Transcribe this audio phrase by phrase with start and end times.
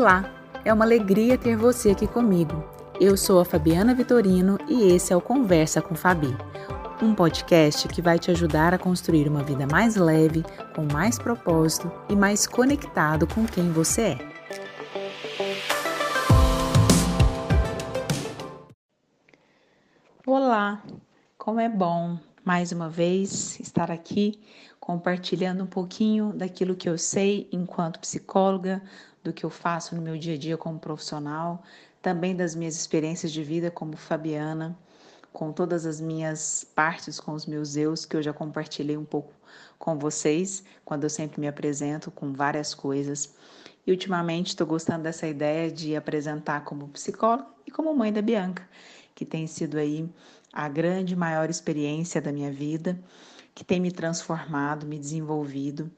[0.00, 0.32] Olá,
[0.64, 2.62] é uma alegria ter você aqui comigo.
[3.00, 6.28] Eu sou a Fabiana Vitorino e esse é o Conversa com Fabi,
[7.02, 11.90] um podcast que vai te ajudar a construir uma vida mais leve, com mais propósito
[12.08, 14.18] e mais conectado com quem você é.
[20.24, 20.80] Olá,
[21.36, 24.40] como é bom mais uma vez estar aqui
[24.88, 28.80] compartilhando um pouquinho daquilo que eu sei enquanto psicóloga,
[29.22, 31.62] do que eu faço no meu dia a dia como profissional,
[32.00, 34.76] também das minhas experiências de vida como Fabiana,
[35.32, 39.32] com todas as minhas partes, com os meus eus, que eu já compartilhei um pouco
[39.78, 43.34] com vocês, quando eu sempre me apresento com várias coisas.
[43.86, 48.68] E ultimamente estou gostando dessa ideia de apresentar como psicóloga e como mãe da Bianca,
[49.14, 50.08] que tem sido aí
[50.52, 52.98] a grande maior experiência da minha vida,
[53.54, 55.90] que tem me transformado, me desenvolvido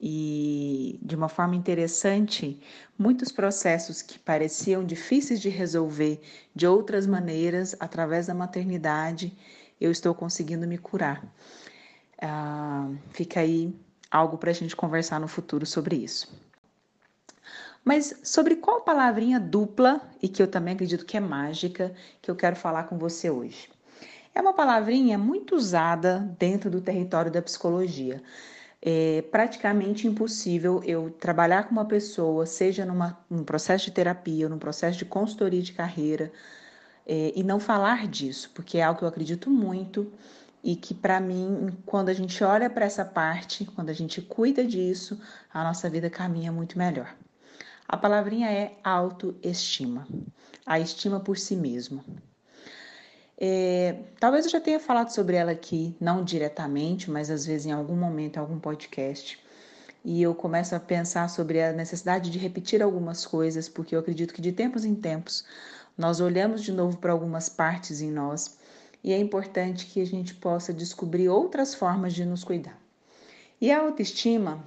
[0.00, 2.58] e de uma forma interessante,
[2.98, 6.22] muitos processos que pareciam difíceis de resolver
[6.54, 9.36] de outras maneiras, através da maternidade,
[9.78, 11.22] eu estou conseguindo me curar.
[12.20, 13.74] Ah, fica aí
[14.10, 16.32] algo para a gente conversar no futuro sobre isso.
[17.84, 22.36] Mas sobre qual palavrinha dupla, e que eu também acredito que é mágica, que eu
[22.36, 23.68] quero falar com você hoje?
[24.34, 28.22] É uma palavrinha muito usada dentro do território da psicologia
[28.82, 34.58] é praticamente impossível eu trabalhar com uma pessoa, seja numa, num processo de terapia num
[34.58, 36.32] processo de consultoria de carreira,
[37.06, 40.10] é, e não falar disso, porque é algo que eu acredito muito
[40.62, 44.64] e que, para mim, quando a gente olha para essa parte, quando a gente cuida
[44.64, 45.20] disso,
[45.52, 47.14] a nossa vida caminha muito melhor.
[47.88, 50.06] A palavrinha é autoestima,
[50.64, 52.04] a estima por si mesmo.
[53.42, 57.72] É, talvez eu já tenha falado sobre ela aqui, não diretamente, mas às vezes em
[57.72, 59.42] algum momento, em algum podcast.
[60.04, 64.34] E eu começo a pensar sobre a necessidade de repetir algumas coisas, porque eu acredito
[64.34, 65.44] que de tempos em tempos
[65.96, 68.58] nós olhamos de novo para algumas partes em nós
[69.02, 72.78] e é importante que a gente possa descobrir outras formas de nos cuidar.
[73.60, 74.64] E a autoestima,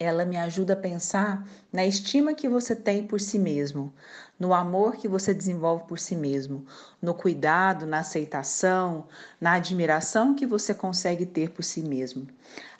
[0.00, 3.92] ela me ajuda a pensar na estima que você tem por si mesmo,
[4.38, 6.64] no amor que você desenvolve por si mesmo,
[7.02, 9.06] no cuidado, na aceitação,
[9.38, 12.26] na admiração que você consegue ter por si mesmo.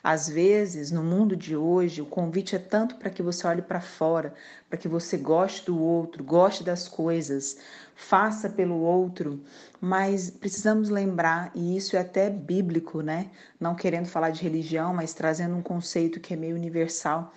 [0.03, 3.79] Às vezes, no mundo de hoje, o convite é tanto para que você olhe para
[3.79, 4.33] fora,
[4.67, 7.57] para que você goste do outro, goste das coisas,
[7.95, 9.39] faça pelo outro,
[9.79, 13.29] mas precisamos lembrar, e isso é até bíblico, né?
[13.59, 17.31] Não querendo falar de religião, mas trazendo um conceito que é meio universal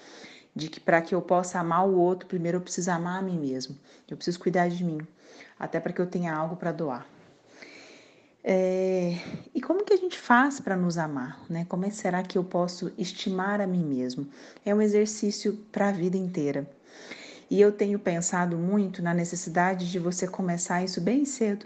[0.56, 3.38] de que para que eu possa amar o outro, primeiro eu preciso amar a mim
[3.38, 3.76] mesmo.
[4.08, 5.00] Eu preciso cuidar de mim,
[5.58, 7.13] até para que eu tenha algo para doar.
[8.46, 9.16] É,
[9.54, 11.40] e como que a gente faz para nos amar?
[11.48, 11.64] Né?
[11.66, 14.28] Como é, será que eu posso estimar a mim mesmo?
[14.66, 16.68] É um exercício para a vida inteira.
[17.50, 21.64] E eu tenho pensado muito na necessidade de você começar isso bem cedo.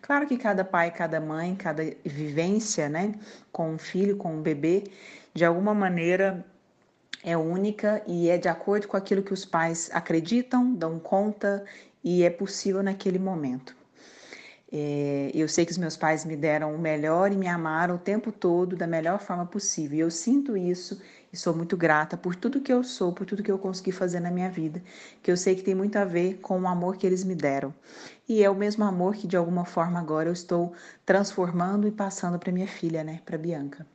[0.00, 3.14] Claro que cada pai, cada mãe, cada vivência, né,
[3.52, 4.84] com um filho, com um bebê,
[5.34, 6.44] de alguma maneira
[7.22, 11.64] é única e é de acordo com aquilo que os pais acreditam, dão conta
[12.02, 13.81] e é possível naquele momento.
[14.74, 17.98] É, eu sei que os meus pais me deram o melhor e me amaram o
[17.98, 19.98] tempo todo da melhor forma possível.
[19.98, 20.98] E eu sinto isso
[21.30, 24.20] e sou muito grata por tudo que eu sou, por tudo que eu consegui fazer
[24.20, 24.82] na minha vida,
[25.22, 27.74] que eu sei que tem muito a ver com o amor que eles me deram.
[28.26, 30.72] E é o mesmo amor que de alguma forma agora eu estou
[31.04, 33.86] transformando e passando para minha filha, né, para Bianca.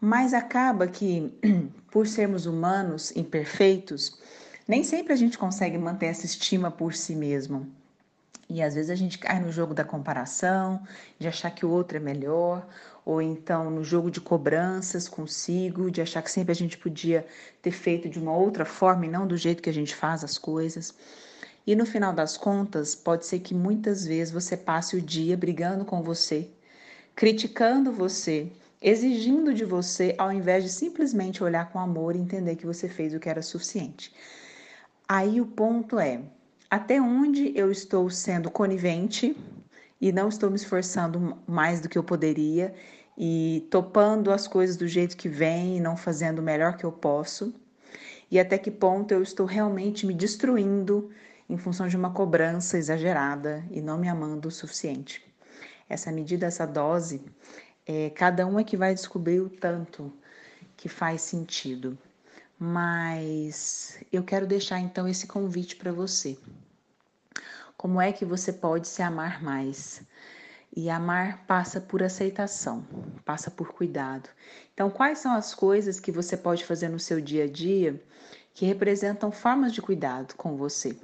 [0.00, 1.32] Mas acaba que,
[1.92, 4.18] por sermos humanos imperfeitos,
[4.66, 7.79] nem sempre a gente consegue manter essa estima por si mesmo.
[8.50, 10.82] E às vezes a gente cai no jogo da comparação,
[11.20, 12.66] de achar que o outro é melhor,
[13.06, 17.24] ou então no jogo de cobranças consigo, de achar que sempre a gente podia
[17.62, 20.36] ter feito de uma outra forma e não do jeito que a gente faz as
[20.36, 20.92] coisas.
[21.64, 25.84] E no final das contas, pode ser que muitas vezes você passe o dia brigando
[25.84, 26.50] com você,
[27.14, 28.50] criticando você,
[28.82, 33.14] exigindo de você, ao invés de simplesmente olhar com amor e entender que você fez
[33.14, 34.12] o que era suficiente.
[35.08, 36.20] Aí o ponto é:
[36.70, 39.36] até onde eu estou sendo conivente
[40.00, 42.72] e não estou me esforçando mais do que eu poderia
[43.18, 46.92] e topando as coisas do jeito que vem e não fazendo o melhor que eu
[46.92, 47.52] posso?
[48.30, 51.10] E até que ponto eu estou realmente me destruindo
[51.48, 55.20] em função de uma cobrança exagerada e não me amando o suficiente?
[55.88, 57.20] Essa medida, essa dose,
[57.84, 60.12] é, cada um é que vai descobrir o tanto
[60.76, 61.98] que faz sentido.
[62.56, 66.38] Mas eu quero deixar então esse convite para você.
[67.80, 70.02] Como é que você pode se amar mais?
[70.76, 72.84] E amar passa por aceitação,
[73.24, 74.28] passa por cuidado.
[74.74, 77.98] Então, quais são as coisas que você pode fazer no seu dia a dia
[78.52, 80.94] que representam formas de cuidado com você.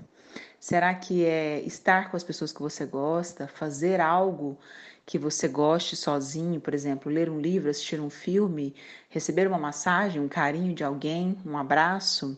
[0.60, 4.58] Será que é estar com as pessoas que você gosta, fazer algo
[5.06, 8.74] que você goste sozinho, por exemplo, ler um livro, assistir um filme,
[9.08, 12.36] receber uma massagem, um carinho de alguém, um abraço,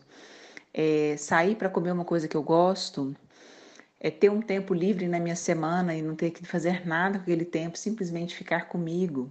[0.72, 3.16] é, sair para comer uma coisa que eu gosto,
[4.00, 7.22] é ter um tempo livre na minha semana e não ter que fazer nada com
[7.22, 9.30] aquele tempo, simplesmente ficar comigo.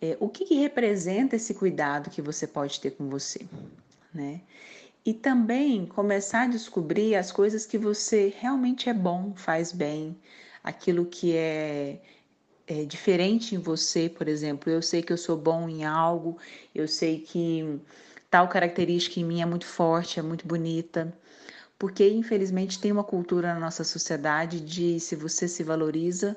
[0.00, 3.46] É, o que, que representa esse cuidado que você pode ter com você,
[4.12, 4.40] né?
[5.04, 10.16] E também começar a descobrir as coisas que você realmente é bom, faz bem,
[10.62, 12.00] aquilo que é,
[12.66, 14.70] é diferente em você, por exemplo.
[14.70, 16.38] Eu sei que eu sou bom em algo,
[16.74, 17.80] eu sei que
[18.30, 21.12] tal característica em mim é muito forte, é muito bonita.
[21.78, 26.36] Porque, infelizmente, tem uma cultura na nossa sociedade de se você se valoriza,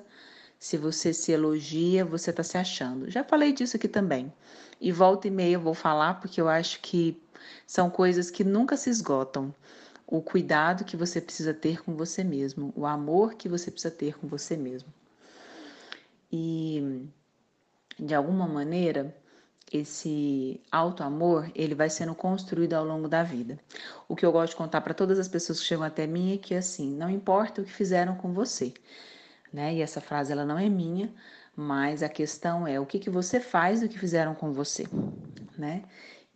[0.59, 3.09] se você se elogia, você está se achando.
[3.11, 4.33] Já falei disso aqui também.
[4.81, 7.21] E volta e meia eu vou falar porque eu acho que
[7.67, 9.53] são coisas que nunca se esgotam.
[10.07, 14.17] O cuidado que você precisa ter com você mesmo, o amor que você precisa ter
[14.17, 14.93] com você mesmo.
[16.31, 17.07] E
[17.97, 19.15] de alguma maneira,
[19.71, 23.59] esse alto amor, ele vai sendo construído ao longo da vida.
[24.07, 26.37] O que eu gosto de contar para todas as pessoas que chegam até mim é
[26.37, 28.73] que assim, não importa o que fizeram com você,
[29.51, 29.73] né?
[29.73, 31.13] E essa frase ela não é minha,
[31.55, 34.85] mas a questão é o que que você faz do que fizeram com você,
[35.57, 35.83] né?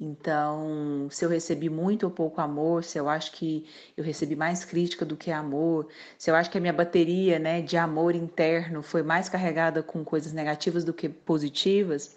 [0.02, 3.66] Então, se eu recebi muito ou pouco amor, se eu acho que
[3.98, 7.62] eu recebi mais crítica do que amor, se eu acho que a minha bateria, né,
[7.62, 12.16] de amor interno foi mais carregada com coisas negativas do que positivas,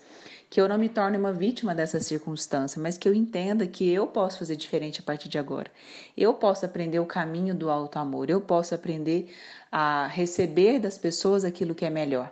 [0.53, 4.07] que eu não me torne uma vítima dessa circunstância, mas que eu entenda que eu
[4.07, 5.71] posso fazer diferente a partir de agora.
[6.15, 9.35] Eu posso aprender o caminho do alto amor, eu posso aprender
[9.73, 12.31] a receber das pessoas aquilo que é melhor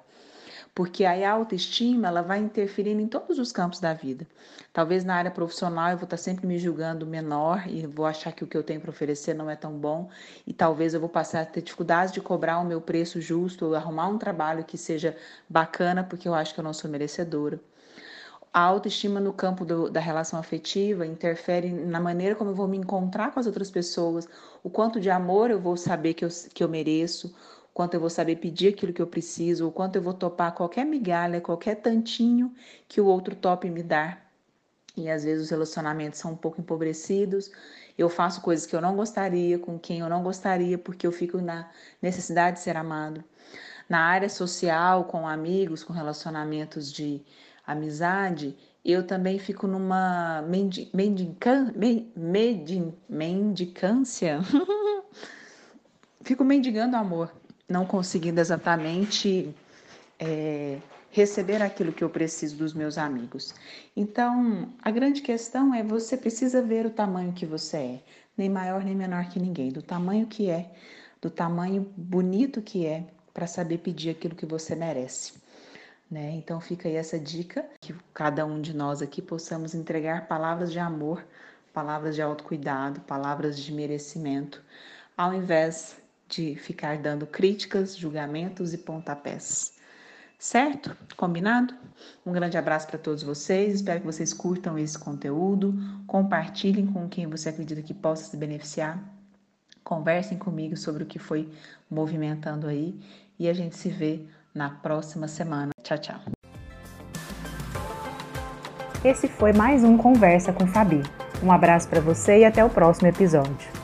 [0.73, 4.25] porque a autoestima ela vai interferindo em todos os campos da vida.
[4.73, 8.45] Talvez na área profissional eu vou estar sempre me julgando menor e vou achar que
[8.45, 10.09] o que eu tenho para oferecer não é tão bom
[10.47, 13.75] e talvez eu vou passar a ter dificuldades de cobrar o meu preço justo ou
[13.75, 15.17] arrumar um trabalho que seja
[15.49, 17.59] bacana porque eu acho que eu não sou merecedora.
[18.53, 22.77] A autoestima no campo do, da relação afetiva interfere na maneira como eu vou me
[22.77, 24.29] encontrar com as outras pessoas,
[24.63, 27.33] o quanto de amor eu vou saber que eu, que eu mereço,
[27.73, 30.85] quanto eu vou saber pedir aquilo que eu preciso, o quanto eu vou topar qualquer
[30.85, 32.53] migalha, qualquer tantinho
[32.89, 34.29] que o outro tope me dar.
[34.97, 37.51] E às vezes os relacionamentos são um pouco empobrecidos.
[37.97, 41.39] Eu faço coisas que eu não gostaria, com quem eu não gostaria, porque eu fico
[41.41, 41.71] na
[42.03, 43.23] necessidade de ser amado.
[43.89, 47.23] Na área social, com amigos, com relacionamentos de
[47.73, 50.45] amizade, eu também fico numa
[53.09, 54.41] mendicância.
[56.23, 57.33] fico mendigando amor
[57.71, 59.55] não conseguindo exatamente
[60.19, 60.79] é,
[61.11, 63.55] receber aquilo que eu preciso dos meus amigos.
[63.97, 68.01] Então, a grande questão é você precisa ver o tamanho que você é,
[68.37, 70.73] nem maior nem menor que ninguém, do tamanho que é,
[71.23, 75.35] do tamanho bonito que é, para saber pedir aquilo que você merece.
[76.11, 76.33] Né?
[76.33, 80.79] Então fica aí essa dica que cada um de nós aqui possamos entregar palavras de
[80.79, 81.25] amor,
[81.73, 84.61] palavras de autocuidado, palavras de merecimento,
[85.17, 89.79] ao invés de ficar dando críticas, julgamentos e pontapés.
[90.37, 90.97] Certo?
[91.17, 91.75] Combinado?
[92.25, 93.75] Um grande abraço para todos vocês.
[93.75, 95.75] Espero que vocês curtam esse conteúdo.
[96.07, 98.99] Compartilhem com quem você acredita que possa se beneficiar.
[99.85, 101.53] Conversem comigo sobre o que foi
[101.91, 102.99] movimentando aí.
[103.39, 104.25] E a gente se vê
[104.55, 105.73] na próxima semana.
[105.91, 106.21] Tchau, tchau.
[109.05, 111.03] Esse foi mais um Conversa com Fabi.
[111.43, 113.80] Um abraço para você e até o próximo episódio.